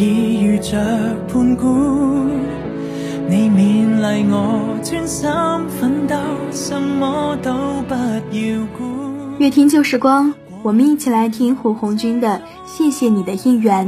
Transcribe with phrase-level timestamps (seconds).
[0.03, 0.75] 已着
[1.31, 1.67] 判官，
[3.29, 5.29] 你勉励我专心
[5.79, 6.15] 奋斗，
[6.51, 7.53] 什么都
[7.87, 9.35] 不要管。
[9.39, 10.33] 悦听旧时光，
[10.63, 12.27] 我们一起来听胡红军的
[12.69, 13.87] 《谢谢你的应援》。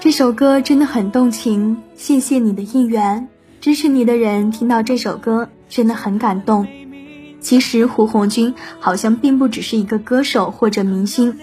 [0.00, 1.76] 这首歌真的很动情。
[1.98, 3.26] 谢谢你的应援，
[3.60, 6.66] 支持你的人听到这首歌真的很感动。
[7.40, 11.38] 其实胡红军好像并不只是一个歌手或者明星。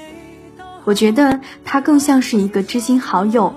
[0.85, 3.53] 我觉得他更像是一个知心好友，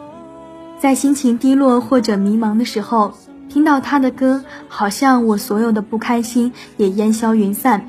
[0.78, 3.14] 在心情低落或者迷茫的时候，
[3.48, 7.88] 听到他的歌，好像我所有的不开心也烟消云散。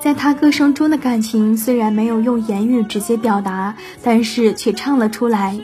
[0.00, 5.60] 在他歌声中的感情虽然没有用言语直接表达，但是却唱了出来。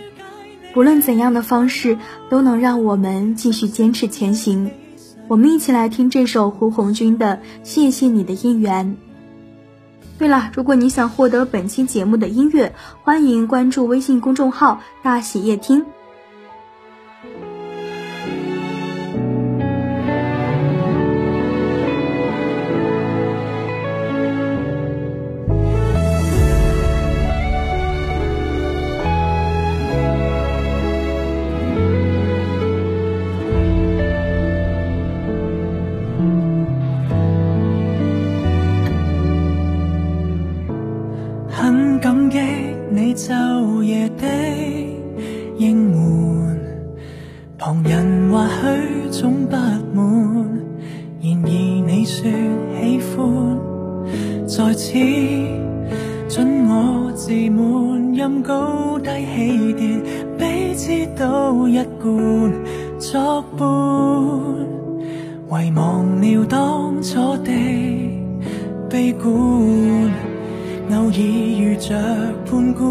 [0.75, 4.71] 不论怎样的方式，都能让我们继续坚持前行。
[5.29, 8.87] 我们一起来听这首胡红军的《谢谢你的姻缘》。
[10.19, 12.75] 对了，如果你想获得本期节目的音乐，
[13.05, 15.87] 欢迎关注微信公众号“大喜夜听”。
[47.69, 50.35] 旁人或许总不满，
[51.21, 52.25] 然而你说
[52.73, 54.95] 喜欢，在此
[56.31, 59.97] 准我自满，任高低起跌，
[60.39, 62.53] 彼此都一贯
[62.99, 63.69] 作伴，
[65.63, 67.51] 遗忘了当初的
[68.89, 69.29] 悲观，
[70.91, 71.95] 偶尔遇着
[72.47, 72.89] 判官。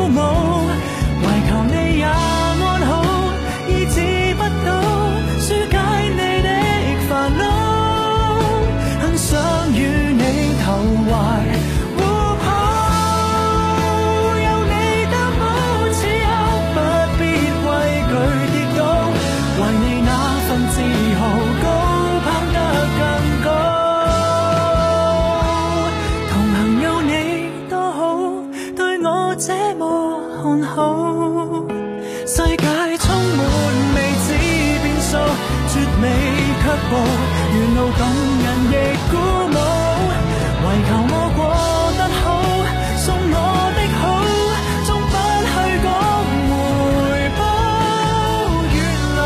[29.37, 31.31] 这么看好
[32.27, 32.89] 世界，充满
[33.95, 34.45] 未知变
[35.01, 35.17] 数，
[35.69, 36.07] 绝美
[36.61, 36.93] 却步，
[37.55, 38.03] 沿路动
[38.45, 38.71] 人亦
[39.11, 39.13] 鼓
[39.49, 39.51] 舞，
[40.61, 41.39] 唯求我过
[41.97, 42.23] 得好，
[42.99, 43.29] 送我
[43.75, 44.03] 的好，
[44.87, 45.15] 终不
[45.49, 45.53] 去
[45.83, 45.89] 讲
[46.49, 46.53] 回
[47.39, 47.41] 报，
[48.75, 48.79] 原
[49.17, 49.19] 来